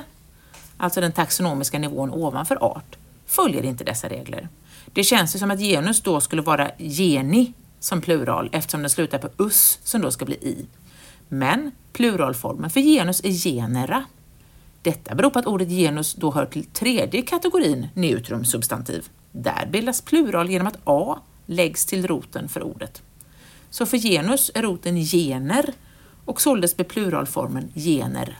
alltså 0.77 1.01
den 1.01 1.11
taxonomiska 1.11 1.79
nivån 1.79 2.11
ovanför 2.11 2.63
art, 2.63 2.97
följer 3.25 3.65
inte 3.65 3.83
dessa 3.83 4.09
regler. 4.09 4.49
Det 4.85 5.03
känns 5.03 5.35
ju 5.35 5.39
som 5.39 5.51
att 5.51 5.59
genus 5.59 6.01
då 6.01 6.21
skulle 6.21 6.41
vara 6.41 6.71
geni 6.77 7.53
som 7.79 8.01
plural 8.01 8.49
eftersom 8.51 8.81
den 8.81 8.89
slutar 8.89 9.17
på 9.17 9.43
us 9.43 9.79
som 9.83 10.01
då 10.01 10.11
ska 10.11 10.25
bli 10.25 10.35
i. 10.35 10.65
Men 11.29 11.71
pluralformen 11.93 12.69
för 12.69 12.79
genus 12.79 13.21
är 13.23 13.31
genera. 13.31 14.05
Detta 14.81 15.15
beror 15.15 15.29
på 15.29 15.39
att 15.39 15.45
ordet 15.45 15.69
genus 15.69 16.13
då 16.13 16.31
hör 16.31 16.45
till 16.45 16.65
tredje 16.65 17.21
kategorin 17.21 17.87
neutrum 17.93 18.45
substantiv. 18.45 19.09
Där 19.31 19.69
bildas 19.71 20.01
plural 20.01 20.49
genom 20.49 20.67
att 20.67 20.79
a 20.83 21.19
läggs 21.45 21.85
till 21.85 22.07
roten 22.07 22.49
för 22.49 22.63
ordet. 22.63 23.01
Så 23.69 23.85
för 23.85 23.97
genus 23.97 24.51
är 24.53 24.61
roten 24.61 24.95
gener 24.95 25.73
och 26.25 26.41
således 26.41 26.75
blir 26.75 26.85
pluralformen 26.85 27.71
genera. 27.75 28.35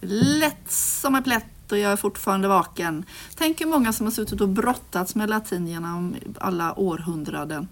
Lätt 0.00 0.70
som 0.70 1.14
en 1.14 1.22
plätt 1.22 1.44
och 1.72 1.78
jag 1.78 1.92
är 1.92 1.96
fortfarande 1.96 2.48
vaken. 2.48 3.04
Tänk 3.34 3.60
hur 3.60 3.66
många 3.66 3.92
som 3.92 4.06
har 4.06 4.10
suttit 4.10 4.40
och 4.40 4.48
brottats 4.48 5.14
med 5.14 5.30
latin 5.30 5.66
genom 5.66 6.16
alla 6.40 6.78
århundraden. 6.78 7.68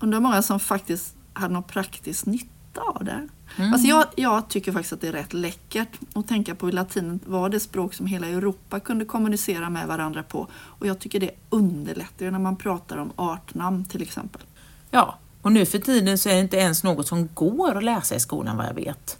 Undrar 0.00 0.18
hur 0.18 0.22
många 0.22 0.42
som 0.42 0.60
faktiskt 0.60 1.14
hade 1.32 1.54
någon 1.54 1.62
praktisk 1.62 2.26
nytta 2.26 2.80
av 2.80 3.04
det. 3.04 3.28
Mm. 3.56 3.72
Alltså 3.72 3.88
jag, 3.88 4.06
jag, 4.16 4.48
tycker 4.48 4.72
faktiskt 4.72 4.92
att 4.92 5.00
det 5.00 5.08
är 5.08 5.12
rätt 5.12 5.32
läckert 5.32 5.88
att 6.12 6.28
tänka 6.28 6.54
på 6.54 6.66
hur 6.66 6.72
latin 6.72 7.20
var 7.26 7.48
det 7.48 7.60
språk 7.60 7.94
som 7.94 8.06
hela 8.06 8.26
Europa 8.26 8.80
kunde 8.80 9.04
kommunicera 9.04 9.70
med 9.70 9.86
varandra 9.86 10.22
på. 10.22 10.48
Och 10.54 10.86
jag 10.86 10.98
tycker 10.98 11.20
det 11.20 11.30
underlättar 11.50 12.30
när 12.30 12.38
man 12.38 12.56
pratar 12.56 12.96
om 12.96 13.12
artnamn 13.16 13.84
till 13.84 14.02
exempel. 14.02 14.42
Ja, 14.90 15.18
och 15.42 15.52
nu 15.52 15.66
för 15.66 15.78
tiden 15.78 16.18
så 16.18 16.28
är 16.28 16.34
det 16.34 16.40
inte 16.40 16.56
ens 16.56 16.84
något 16.84 17.08
som 17.08 17.28
går 17.34 17.76
att 17.76 17.84
läsa 17.84 18.14
i 18.14 18.20
skolan 18.20 18.56
vad 18.56 18.66
jag 18.66 18.74
vet. 18.74 19.18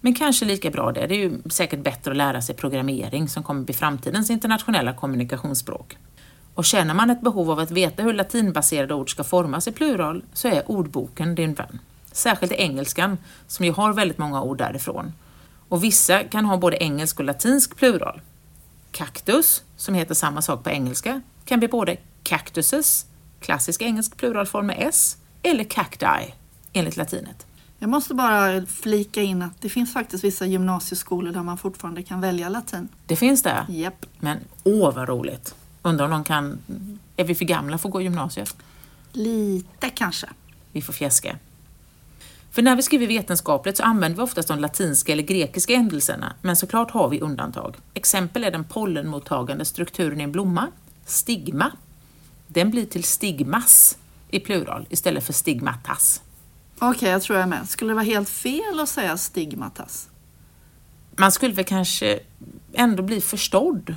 Men 0.00 0.14
kanske 0.14 0.44
lika 0.44 0.70
bra 0.70 0.92
det. 0.92 1.06
Det 1.06 1.14
är 1.14 1.18
ju 1.18 1.42
säkert 1.50 1.80
bättre 1.80 2.10
att 2.10 2.16
lära 2.16 2.42
sig 2.42 2.54
programmering 2.54 3.28
som 3.28 3.42
kommer 3.42 3.64
bli 3.64 3.74
framtidens 3.74 4.30
internationella 4.30 4.92
kommunikationsspråk. 4.92 5.96
Och 6.54 6.64
känner 6.64 6.94
man 6.94 7.10
ett 7.10 7.20
behov 7.20 7.50
av 7.50 7.58
att 7.58 7.70
veta 7.70 8.02
hur 8.02 8.12
latinbaserade 8.12 8.94
ord 8.94 9.10
ska 9.10 9.24
formas 9.24 9.68
i 9.68 9.72
plural 9.72 10.24
så 10.32 10.48
är 10.48 10.70
ordboken 10.70 11.34
din 11.34 11.54
vän. 11.54 11.78
Särskilt 12.12 12.52
i 12.52 12.54
engelskan, 12.54 13.18
som 13.46 13.64
ju 13.64 13.72
har 13.72 13.92
väldigt 13.92 14.18
många 14.18 14.42
ord 14.42 14.58
därifrån. 14.58 15.12
Och 15.68 15.84
vissa 15.84 16.24
kan 16.24 16.44
ha 16.44 16.56
både 16.56 16.82
engelsk 16.82 17.18
och 17.18 17.24
latinsk 17.24 17.76
plural. 17.76 18.20
Kaktus, 18.90 19.62
som 19.76 19.94
heter 19.94 20.14
samma 20.14 20.42
sak 20.42 20.64
på 20.64 20.70
engelska, 20.70 21.20
kan 21.44 21.58
bli 21.58 21.68
både 21.68 21.96
cactuses, 22.22 23.06
klassisk 23.40 23.82
engelsk 23.82 24.16
pluralform 24.16 24.66
med 24.66 24.76
s, 24.88 25.16
eller 25.42 25.64
cacti, 25.64 26.34
enligt 26.72 26.96
latinet. 26.96 27.46
Jag 27.82 27.90
måste 27.90 28.14
bara 28.14 28.66
flika 28.66 29.22
in 29.22 29.42
att 29.42 29.60
det 29.60 29.68
finns 29.68 29.92
faktiskt 29.92 30.24
vissa 30.24 30.46
gymnasieskolor 30.46 31.32
där 31.32 31.42
man 31.42 31.58
fortfarande 31.58 32.02
kan 32.02 32.20
välja 32.20 32.48
latin. 32.48 32.88
Det 33.06 33.16
finns 33.16 33.42
det? 33.42 33.66
Japp. 33.68 34.06
Men 34.18 34.38
åh 34.64 34.94
vad 34.94 35.08
roligt! 35.08 35.54
Undrar 35.82 36.04
om 36.04 36.10
de 36.10 36.24
kan... 36.24 36.58
Är 37.16 37.24
vi 37.24 37.34
för 37.34 37.44
gamla 37.44 37.78
för 37.78 37.88
att 37.88 37.92
gå 37.92 38.02
gymnasiet? 38.02 38.56
Lite 39.12 39.90
kanske. 39.90 40.26
Vi 40.72 40.82
får 40.82 40.92
fjäska. 40.92 41.36
För 42.50 42.62
när 42.62 42.76
vi 42.76 42.82
skriver 42.82 43.06
vetenskapligt 43.06 43.76
så 43.76 43.82
använder 43.82 44.16
vi 44.16 44.22
oftast 44.22 44.48
de 44.48 44.58
latinska 44.58 45.12
eller 45.12 45.22
grekiska 45.22 45.74
ändelserna, 45.74 46.32
men 46.42 46.56
såklart 46.56 46.90
har 46.90 47.08
vi 47.08 47.20
undantag. 47.20 47.76
Exempel 47.94 48.44
är 48.44 48.50
den 48.50 48.64
pollenmottagande 48.64 49.64
strukturen 49.64 50.20
i 50.20 50.24
en 50.24 50.32
blomma, 50.32 50.66
stigma. 51.04 51.72
Den 52.46 52.70
blir 52.70 52.86
till 52.86 53.04
stigmas 53.04 53.98
i 54.30 54.40
plural 54.40 54.86
istället 54.90 55.24
för 55.24 55.32
stigmatas. 55.32 56.22
Okej, 56.82 56.96
okay, 56.96 57.10
jag 57.10 57.22
tror 57.22 57.38
jag 57.38 57.42
är 57.42 57.48
med. 57.48 57.68
Skulle 57.68 57.90
det 57.90 57.94
vara 57.94 58.04
helt 58.04 58.28
fel 58.28 58.80
att 58.80 58.88
säga 58.88 59.16
stigmatas? 59.16 60.08
Man 61.16 61.32
skulle 61.32 61.54
väl 61.54 61.64
kanske 61.64 62.20
ändå 62.72 63.02
bli 63.02 63.20
förstådd. 63.20 63.96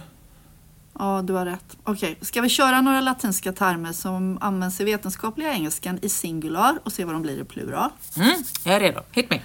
Ja, 1.00 1.22
du 1.22 1.34
har 1.34 1.46
rätt. 1.46 1.78
Okej, 1.84 2.12
okay. 2.12 2.26
ska 2.26 2.42
vi 2.42 2.50
köra 2.50 2.82
några 2.82 3.02
latinska 3.02 3.54
termer 3.54 3.92
som 3.92 4.38
används 4.42 4.82
i 4.82 4.84
vetenskapliga 4.84 5.54
engelskan 5.54 6.00
i 6.02 6.10
singular 6.10 6.80
och 6.84 6.94
se 6.94 7.06
vad 7.06 7.16
de 7.16 7.22
blir 7.22 7.42
i 7.42 7.44
plural? 7.44 7.90
Mm, 8.18 8.44
jag 8.64 8.76
är 8.76 8.80
redo. 8.80 9.02
Hit 9.12 9.30
me. 9.30 9.42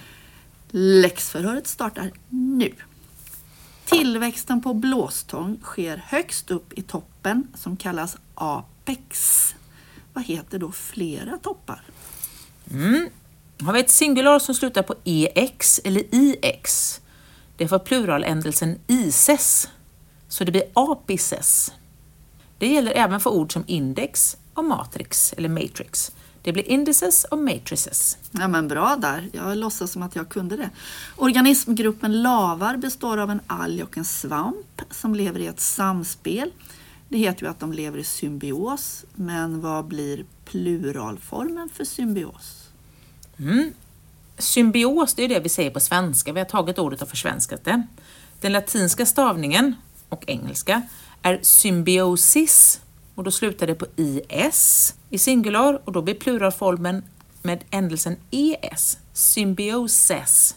Läxförhöret 0.71 1.67
startar 1.67 2.11
nu. 2.29 2.73
Tillväxten 3.85 4.61
på 4.61 4.73
blåstång 4.73 5.59
sker 5.63 6.03
högst 6.07 6.51
upp 6.51 6.73
i 6.73 6.81
toppen 6.81 7.47
som 7.55 7.77
kallas 7.77 8.17
apex. 8.35 9.55
Vad 10.13 10.23
heter 10.23 10.59
då 10.59 10.71
flera 10.71 11.37
toppar? 11.37 11.81
Mm. 12.71 13.09
Har 13.63 13.73
vi 13.73 13.79
ett 13.79 13.89
singular 13.89 14.39
som 14.39 14.55
slutar 14.55 14.83
på 14.83 14.95
ex 15.03 15.79
eller 15.83 16.15
ix, 16.15 17.01
det 17.57 17.67
får 17.67 17.79
pluraländelsen 17.79 18.79
ises, 18.87 19.69
så 20.27 20.43
det 20.43 20.51
blir 20.51 20.63
apices. 20.73 21.73
Det 22.57 22.67
gäller 22.67 22.91
även 22.91 23.19
för 23.19 23.29
ord 23.29 23.53
som 23.53 23.63
index 23.67 24.37
och 24.53 24.63
matrix 24.63 25.33
eller 25.33 25.49
matrix. 25.49 26.11
Det 26.41 26.53
blir 26.53 26.69
indices 26.69 27.23
och 27.23 27.37
matrices. 27.37 28.17
Ja 28.31 28.47
men 28.47 28.67
bra 28.67 28.95
där, 28.95 29.29
jag 29.33 29.57
låtsas 29.57 29.91
som 29.91 30.03
att 30.03 30.15
jag 30.15 30.29
kunde 30.29 30.57
det. 30.57 30.69
Organismgruppen 31.15 32.21
lavar 32.21 32.77
består 32.77 33.17
av 33.17 33.31
en 33.31 33.41
alg 33.47 33.83
och 33.83 33.97
en 33.97 34.05
svamp 34.05 34.81
som 34.91 35.15
lever 35.15 35.39
i 35.39 35.47
ett 35.47 35.59
samspel. 35.59 36.51
Det 37.09 37.17
heter 37.17 37.43
ju 37.43 37.49
att 37.49 37.59
de 37.59 37.73
lever 37.73 37.97
i 37.97 38.03
symbios, 38.03 39.05
men 39.15 39.61
vad 39.61 39.85
blir 39.85 40.25
pluralformen 40.45 41.69
för 41.73 41.85
symbios? 41.85 42.58
Mm. 43.39 43.73
Symbios, 44.37 45.13
det 45.13 45.23
är 45.23 45.29
det 45.29 45.39
vi 45.39 45.49
säger 45.49 45.71
på 45.71 45.79
svenska. 45.79 46.33
Vi 46.33 46.39
har 46.39 46.45
tagit 46.45 46.79
ordet 46.79 47.01
och 47.01 47.09
försvenskat 47.09 47.63
det. 47.63 47.83
Den 48.41 48.51
latinska 48.51 49.05
stavningen 49.05 49.75
och 50.09 50.23
engelska 50.27 50.81
är 51.21 51.39
symbiosis 51.41 52.81
och 53.15 53.23
då 53.23 53.31
slutar 53.31 53.67
det 53.67 53.75
på 53.75 53.85
is 53.95 54.95
i 55.09 55.17
singular 55.17 55.81
och 55.85 55.91
då 55.91 56.01
blir 56.01 56.15
pluralformen 56.15 57.03
med 57.41 57.63
ändelsen 57.69 58.15
es, 58.31 58.97
symbioses. 59.13 60.55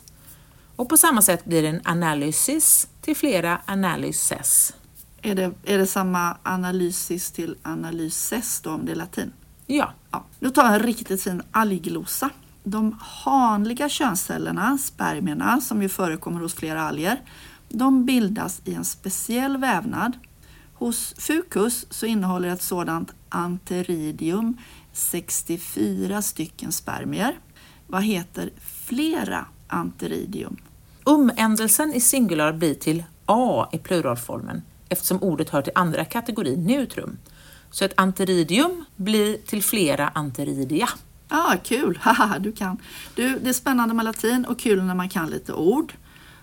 Och 0.76 0.88
på 0.88 0.96
samma 0.96 1.22
sätt 1.22 1.44
blir 1.44 1.62
det 1.62 1.68
en 1.68 1.80
analysis 1.84 2.88
till 3.00 3.16
flera 3.16 3.60
analyses. 3.66 4.74
Är 5.22 5.34
det, 5.34 5.52
är 5.64 5.78
det 5.78 5.86
samma 5.86 6.36
analysis 6.42 7.30
till 7.30 7.56
analyses 7.62 8.60
då 8.60 8.70
om 8.70 8.86
det 8.86 8.92
är 8.92 8.96
latin? 8.96 9.32
Ja. 9.66 9.92
ja. 10.10 10.24
Nu 10.40 10.50
tar 10.50 10.64
jag 10.64 10.74
en 10.74 10.82
riktigt 10.82 11.22
fin 11.22 11.42
algglossa. 11.50 12.30
De 12.64 12.96
hanliga 13.00 13.88
könscellerna, 13.88 14.78
spermierna, 14.78 15.60
som 15.60 15.82
ju 15.82 15.88
förekommer 15.88 16.40
hos 16.40 16.54
flera 16.54 16.82
alger, 16.82 17.20
de 17.68 18.04
bildas 18.04 18.60
i 18.64 18.74
en 18.74 18.84
speciell 18.84 19.56
vävnad. 19.56 20.12
Hos 20.74 21.14
Fucus 21.18 21.86
så 21.90 22.06
innehåller 22.06 22.48
ett 22.48 22.62
sådant 22.62 23.14
anteridium 23.28 24.56
64 24.92 26.22
stycken 26.22 26.72
spermier. 26.72 27.38
Vad 27.86 28.02
heter 28.02 28.50
flera 28.60 29.46
anteridium? 29.68 30.56
Umändelsen 31.06 31.92
i 31.92 32.00
singular 32.00 32.52
blir 32.52 32.74
till 32.74 33.04
A 33.26 33.68
i 33.72 33.78
pluralformen 33.78 34.62
eftersom 34.88 35.22
ordet 35.22 35.50
hör 35.50 35.62
till 35.62 35.72
andra 35.74 36.04
kategorin 36.04 36.66
neutrum. 36.66 37.18
Så 37.70 37.84
ett 37.84 37.92
anteridium 37.96 38.84
blir 38.96 39.36
till 39.36 39.62
flera 39.62 40.08
anteridia. 40.08 40.88
Ja, 41.32 41.52
ah, 41.52 41.56
kul! 41.56 41.98
Haha, 42.02 42.38
du 42.38 42.52
kan. 42.52 42.78
Du, 43.14 43.38
det 43.38 43.48
är 43.48 43.52
spännande 43.52 43.94
med 43.94 44.04
latin 44.04 44.44
och 44.44 44.58
kul 44.58 44.82
när 44.82 44.94
man 44.94 45.08
kan 45.08 45.30
lite 45.30 45.52
ord. 45.52 45.92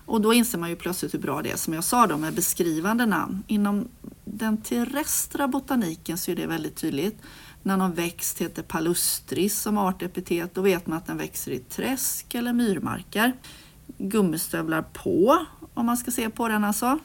Och 0.06 0.20
då 0.20 0.34
inser 0.34 0.58
man 0.58 0.70
ju 0.70 0.76
plötsligt 0.76 1.14
hur 1.14 1.18
bra 1.18 1.42
det 1.42 1.50
är, 1.50 1.56
som 1.56 1.74
jag 1.74 1.84
sa 1.84 2.06
då, 2.06 2.16
med 2.16 2.34
beskrivande 2.34 3.06
namn. 3.06 3.44
Inom 3.46 3.88
den 4.24 4.56
terrestra 4.56 5.48
botaniken 5.48 6.18
så 6.18 6.30
är 6.30 6.36
det 6.36 6.46
väldigt 6.46 6.76
tydligt. 6.76 7.18
När 7.62 7.76
någon 7.76 7.94
växt 7.94 8.38
heter 8.38 8.62
palustris 8.62 9.60
som 9.60 9.78
artepitet, 9.78 10.54
då 10.54 10.60
vet 10.60 10.86
man 10.86 10.98
att 10.98 11.06
den 11.06 11.16
växer 11.16 11.52
i 11.52 11.58
träsk 11.58 12.34
eller 12.34 12.52
myrmarker. 12.52 13.32
Gummistövlar 13.98 14.82
på, 14.82 15.46
om 15.74 15.86
man 15.86 15.96
ska 15.96 16.10
se 16.10 16.30
på 16.30 16.48
den 16.48 16.64
alltså. 16.64 16.98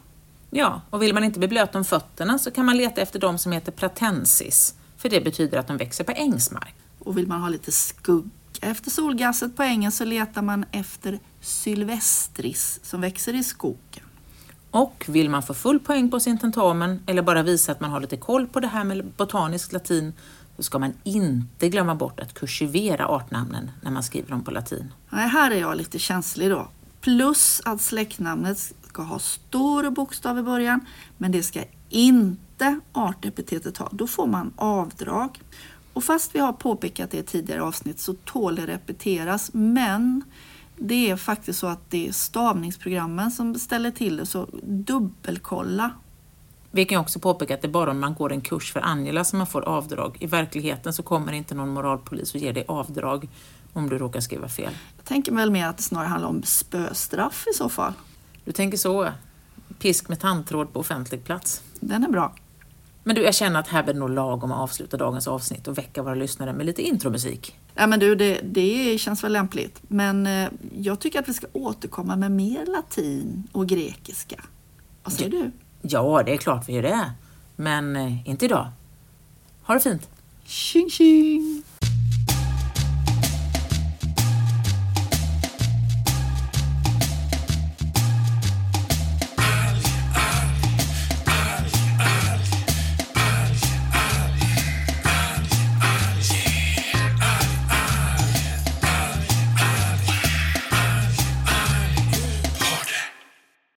Ja, 0.50 0.82
och 0.90 1.02
vill 1.02 1.14
man 1.14 1.24
inte 1.24 1.40
bli 1.40 1.48
blöt 1.48 1.76
om 1.76 1.86
fötterna 1.86 2.40
så 2.40 2.52
kan 2.52 2.66
man 2.66 2.78
leta 2.78 3.02
efter 3.02 3.20
de 3.20 3.38
som 3.38 3.52
heter 3.52 3.72
pratensis, 3.72 4.76
för 4.98 5.10
det 5.10 5.22
betyder 5.22 5.58
att 5.58 5.68
de 5.68 5.78
växer 5.78 6.04
på 6.04 6.12
ängsmark. 6.12 6.76
Och 7.06 7.18
vill 7.18 7.28
man 7.28 7.42
ha 7.42 7.50
lite 7.50 7.72
skugga 7.72 8.30
efter 8.62 8.92
solgasset 8.92 9.56
på 9.56 9.64
ängen 9.64 9.92
så 9.92 10.06
letar 10.06 10.42
man 10.42 10.66
efter 10.72 11.20
sylvestris 11.42 12.80
som 12.84 13.02
växer 13.02 13.34
i 13.34 13.44
skogen. 13.44 14.04
Och 14.72 15.06
vill 15.08 15.30
man 15.30 15.44
få 15.44 15.54
full 15.54 15.80
poäng 15.80 16.12
på 16.12 16.20
sin 16.20 16.38
tentamen 16.38 17.04
eller 17.06 17.22
bara 17.22 17.44
visa 17.44 17.72
att 17.72 17.80
man 17.80 17.92
har 17.92 18.02
lite 18.02 18.18
koll 18.18 18.48
på 18.48 18.60
det 18.60 18.68
här 18.68 18.84
med 18.84 19.06
botanisk 19.18 19.72
latin 19.72 20.14
så 20.58 20.64
ska 20.64 20.80
man 20.80 20.94
inte 21.04 21.70
glömma 21.70 21.96
bort 21.96 22.20
att 22.20 22.34
kursivera 22.34 23.08
artnamnen 23.08 23.72
när 23.82 23.92
man 23.92 24.04
skriver 24.04 24.30
dem 24.30 24.44
på 24.44 24.52
latin. 24.52 24.94
Nej, 25.10 25.28
här 25.28 25.52
är 25.52 25.60
jag 25.60 25.78
lite 25.78 26.00
känslig 26.00 26.50
då. 26.50 26.68
Plus 27.02 27.62
att 27.66 27.82
släktnamnet 27.82 28.74
ska 28.88 29.02
ha 29.02 29.20
stor 29.20 29.90
bokstav 29.90 30.40
i 30.40 30.42
början, 30.42 30.86
men 31.18 31.32
det 31.32 31.44
ska 31.44 31.64
inte 31.90 32.80
artepitetet 32.94 33.78
ha. 33.78 33.90
Då 33.92 34.08
får 34.08 34.28
man 34.28 34.54
avdrag. 34.56 35.40
Och 35.96 36.04
fast 36.04 36.36
vi 36.36 36.40
har 36.40 36.54
påpekat 36.54 37.12
det 37.12 37.18
i 37.18 37.24
tidigare 37.24 37.64
avsnitt 37.64 38.00
så 38.00 38.14
tål 38.14 38.56
det 38.56 38.68
repeteras, 38.68 39.50
men 39.54 40.24
det 40.78 41.10
är 41.10 41.16
faktiskt 41.16 41.60
så 41.60 41.68
att 41.68 41.90
det 41.90 42.08
är 42.08 42.12
stavningsprogrammen 42.12 43.32
som 43.32 43.56
ställer 43.56 43.92
till 43.92 44.18
det, 44.18 44.26
så 44.26 44.48
dubbelkolla. 44.64 45.92
Vi 46.72 46.86
kan 46.86 47.02
också 47.02 47.20
påpeka 47.20 47.54
att 47.54 47.62
det 47.62 47.68
är 47.68 47.72
bara 47.72 47.92
om 47.92 48.00
man 48.00 48.14
går 48.14 48.32
en 48.32 48.42
kurs 48.42 48.74
för 48.74 48.80
Angela 48.80 49.24
som 49.24 49.38
man 49.38 49.48
får 49.48 49.62
avdrag. 49.62 50.18
I 50.20 50.28
verkligheten 50.28 50.94
så 50.94 51.04
kommer 51.04 51.34
inte 51.34 51.56
någon 51.56 51.70
moralpolis 51.70 52.34
och 52.34 52.40
ger 52.40 52.54
dig 52.54 52.66
avdrag 52.68 53.30
om 53.74 53.90
du 53.90 53.98
råkar 53.98 54.20
skriva 54.20 54.48
fel. 54.48 54.74
Jag 54.98 55.06
tänker 55.06 55.32
väl 55.32 55.52
mer 55.52 55.68
att 55.68 55.78
det 55.78 55.84
snarare 55.84 56.08
handlar 56.08 56.30
om 56.30 56.44
spöstraff 56.44 57.46
i 57.52 57.54
så 57.54 57.70
fall. 57.70 57.94
Du 58.46 58.52
tänker 58.52 58.78
så. 58.78 59.10
Pisk 59.80 60.10
med 60.10 60.20
tandtråd 60.20 60.74
på 60.74 60.80
offentlig 60.80 61.24
plats. 61.24 61.62
Den 61.80 62.04
är 62.04 62.10
bra. 62.10 62.34
Men 63.08 63.16
du, 63.16 63.22
jag 63.22 63.36
känner 63.36 63.60
att 63.60 63.68
här 63.68 63.84
blir 63.84 63.94
det 63.94 64.00
nog 64.00 64.10
lagom 64.10 64.52
att 64.52 64.60
avsluta 64.60 64.98
dagens 64.98 65.28
avsnitt 65.28 65.68
och 65.68 65.78
väcka 65.78 66.04
våra 66.04 66.16
lyssnare 66.16 66.54
med 66.54 66.66
lite 66.66 66.82
intromusik. 66.82 67.56
Ja, 67.76 67.88
men 67.88 68.00
du, 68.00 68.16
det, 68.16 68.40
det 68.44 68.98
känns 68.98 69.24
väl 69.24 69.34
lämpligt. 69.34 69.82
Men 69.88 70.28
eh, 70.28 70.50
jag 70.78 71.00
tycker 71.00 71.20
att 71.20 71.30
vi 71.30 71.34
ska 71.34 71.48
återkomma 71.54 72.16
med 72.16 72.32
mer 72.32 72.66
latin 72.66 73.48
och 73.52 73.68
grekiska. 73.68 74.44
Vad 75.04 75.14
säger 75.14 75.30
du? 75.30 75.52
Ja, 75.82 76.24
det 76.26 76.34
är 76.34 76.38
klart 76.38 76.70
vi 76.70 76.74
gör 76.74 76.82
det. 76.82 77.12
Men 77.56 77.96
eh, 77.96 78.30
inte 78.30 78.46
idag. 78.46 78.68
Ha 79.64 79.74
det 79.74 79.80
fint! 79.80 80.10
Tjing 80.46 80.90
tjing! 80.90 81.64